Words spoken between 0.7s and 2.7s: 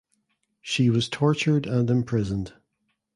was tortured and imprisoned.